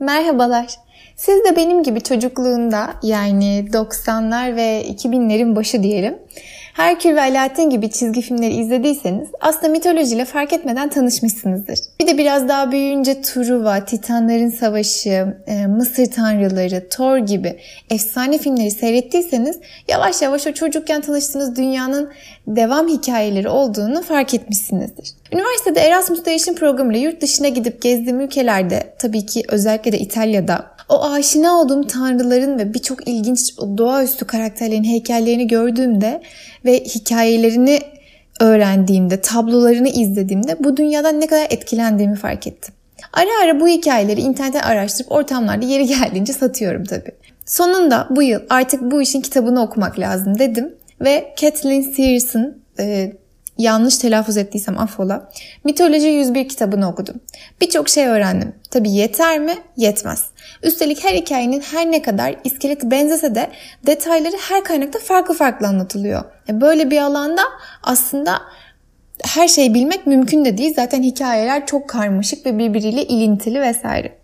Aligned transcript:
Merhabalar. 0.00 0.66
Siz 1.16 1.44
de 1.44 1.56
benim 1.56 1.82
gibi 1.82 2.00
çocukluğunda 2.00 2.94
yani 3.02 3.64
90'lar 3.72 4.56
ve 4.56 4.84
2000'lerin 4.88 5.56
başı 5.56 5.82
diyelim 5.82 6.18
Herkül 6.76 7.16
ve 7.16 7.20
Alaaddin 7.20 7.70
gibi 7.70 7.90
çizgi 7.90 8.20
filmleri 8.22 8.54
izlediyseniz 8.54 9.28
aslında 9.40 9.68
mitolojiyle 9.68 10.24
fark 10.24 10.52
etmeden 10.52 10.88
tanışmışsınızdır. 10.88 11.78
Bir 12.00 12.06
de 12.06 12.18
biraz 12.18 12.48
daha 12.48 12.72
büyüyünce 12.72 13.22
Truva, 13.22 13.84
Titanların 13.84 14.50
Savaşı, 14.50 15.36
e, 15.46 15.66
Mısır 15.66 16.06
Tanrıları, 16.06 16.88
Thor 16.88 17.18
gibi 17.18 17.56
efsane 17.90 18.38
filmleri 18.38 18.70
seyrettiyseniz 18.70 19.58
yavaş 19.88 20.22
yavaş 20.22 20.46
o 20.46 20.52
çocukken 20.52 21.00
tanıştığınız 21.00 21.56
dünyanın 21.56 22.12
devam 22.46 22.88
hikayeleri 22.88 23.48
olduğunu 23.48 24.02
fark 24.02 24.34
etmişsinizdir. 24.34 25.12
Üniversitede 25.32 25.80
Erasmus 25.80 26.24
Değişim 26.24 26.54
Programı 26.54 26.92
ile 26.92 26.98
yurt 26.98 27.20
dışına 27.22 27.48
gidip 27.48 27.82
gezdiğim 27.82 28.20
ülkelerde 28.20 28.94
tabii 28.98 29.26
ki 29.26 29.42
özellikle 29.48 29.92
de 29.92 29.98
İtalya'da 29.98 30.75
o 30.88 31.10
aşina 31.10 31.60
olduğum 31.60 31.86
tanrıların 31.86 32.58
ve 32.58 32.74
birçok 32.74 33.08
ilginç 33.08 33.58
doğaüstü 33.58 34.24
karakterlerin 34.24 34.84
heykellerini 34.84 35.46
gördüğümde 35.46 36.22
ve 36.64 36.80
hikayelerini 36.84 37.80
öğrendiğimde, 38.40 39.20
tablolarını 39.20 39.88
izlediğimde 39.88 40.56
bu 40.64 40.76
dünyadan 40.76 41.20
ne 41.20 41.26
kadar 41.26 41.46
etkilendiğimi 41.50 42.16
fark 42.16 42.46
ettim. 42.46 42.74
Ara 43.12 43.30
ara 43.44 43.60
bu 43.60 43.68
hikayeleri 43.68 44.20
internette 44.20 44.62
araştırıp 44.62 45.12
ortamlarda 45.12 45.66
yeri 45.66 45.86
geldiğince 45.86 46.32
satıyorum 46.32 46.84
tabii. 46.84 47.12
Sonunda 47.46 48.06
bu 48.10 48.22
yıl 48.22 48.40
artık 48.50 48.82
bu 48.82 49.02
işin 49.02 49.20
kitabını 49.20 49.62
okumak 49.62 49.98
lazım 49.98 50.38
dedim 50.38 50.74
ve 51.00 51.34
Kathleen 51.40 51.80
Sears'ın 51.80 52.62
e, 52.78 53.12
yanlış 53.58 53.98
telaffuz 53.98 54.36
ettiysem 54.36 54.78
affola. 54.78 55.30
Mitoloji 55.64 56.06
101 56.06 56.48
kitabını 56.48 56.90
okudum. 56.90 57.20
Birçok 57.60 57.88
şey 57.88 58.06
öğrendim. 58.06 58.54
Tabi 58.70 58.90
yeter 58.90 59.38
mi? 59.38 59.54
Yetmez. 59.76 60.24
Üstelik 60.62 61.04
her 61.04 61.14
hikayenin 61.14 61.60
her 61.60 61.90
ne 61.90 62.02
kadar 62.02 62.34
iskeleti 62.44 62.90
benzese 62.90 63.34
de 63.34 63.50
detayları 63.86 64.36
her 64.48 64.64
kaynakta 64.64 64.98
farklı 64.98 65.34
farklı 65.34 65.66
anlatılıyor. 65.66 66.24
E, 66.48 66.60
böyle 66.60 66.90
bir 66.90 66.98
alanda 66.98 67.42
aslında 67.82 68.42
her 69.24 69.48
şeyi 69.48 69.74
bilmek 69.74 70.06
mümkün 70.06 70.44
de 70.44 70.58
değil. 70.58 70.74
Zaten 70.76 71.02
hikayeler 71.02 71.66
çok 71.66 71.88
karmaşık 71.88 72.46
ve 72.46 72.58
birbiriyle 72.58 73.04
ilintili 73.04 73.60
vesaire. 73.60 74.15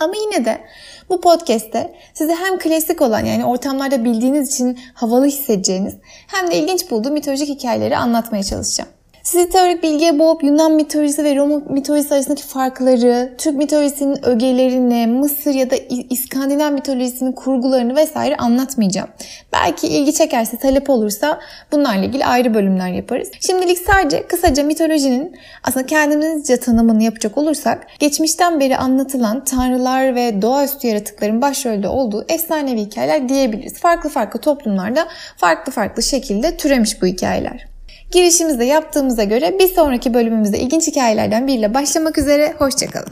Ama 0.00 0.12
yine 0.16 0.44
de 0.44 0.60
bu 1.08 1.20
podcast'te 1.20 1.94
size 2.14 2.34
hem 2.34 2.58
klasik 2.58 3.02
olan 3.02 3.24
yani 3.24 3.44
ortamlarda 3.44 4.04
bildiğiniz 4.04 4.54
için 4.54 4.78
havalı 4.94 5.26
hissedeceğiniz 5.26 5.94
hem 6.26 6.50
de 6.50 6.56
ilginç 6.56 6.90
bulduğum 6.90 7.12
mitolojik 7.12 7.48
hikayeleri 7.48 7.96
anlatmaya 7.96 8.42
çalışacağım. 8.42 8.90
Sizi 9.22 9.48
teorik 9.48 9.82
bilgiye 9.82 10.18
boğup 10.18 10.44
Yunan 10.44 10.72
mitolojisi 10.72 11.24
ve 11.24 11.36
Roma 11.36 11.58
mitolojisi 11.68 12.14
arasındaki 12.14 12.46
farkları, 12.46 13.34
Türk 13.38 13.56
mitolojisinin 13.56 14.26
ögelerini, 14.26 15.06
Mısır 15.06 15.54
ya 15.54 15.70
da 15.70 15.76
İskandinav 16.10 16.72
mitolojisinin 16.72 17.32
kurgularını 17.32 17.96
vesaire 17.96 18.36
anlatmayacağım. 18.36 19.08
Belki 19.52 19.86
ilgi 19.86 20.12
çekerse, 20.14 20.56
talep 20.56 20.90
olursa 20.90 21.40
bunlarla 21.72 22.04
ilgili 22.04 22.24
ayrı 22.24 22.54
bölümler 22.54 22.88
yaparız. 22.88 23.28
Şimdilik 23.40 23.78
sadece 23.78 24.26
kısaca 24.26 24.62
mitolojinin 24.62 25.36
aslında 25.64 25.86
kendimizce 25.86 26.56
tanımını 26.56 27.02
yapacak 27.02 27.38
olursak, 27.38 27.86
geçmişten 27.98 28.60
beri 28.60 28.76
anlatılan 28.76 29.44
tanrılar 29.44 30.14
ve 30.14 30.42
doğaüstü 30.42 30.88
yaratıkların 30.88 31.42
başrolde 31.42 31.88
olduğu 31.88 32.24
efsanevi 32.28 32.80
hikayeler 32.80 33.28
diyebiliriz. 33.28 33.78
Farklı 33.78 34.10
farklı 34.10 34.40
toplumlarda 34.40 35.08
farklı 35.36 35.72
farklı 35.72 36.02
şekilde 36.02 36.56
türemiş 36.56 37.02
bu 37.02 37.06
hikayeler. 37.06 37.69
Girişimizde 38.10 38.64
yaptığımıza 38.64 39.24
göre 39.24 39.58
bir 39.58 39.68
sonraki 39.68 40.14
bölümümüzde 40.14 40.58
ilginç 40.58 40.86
hikayelerden 40.86 41.46
biriyle 41.46 41.74
başlamak 41.74 42.18
üzere. 42.18 42.54
Hoşçakalın. 42.58 43.08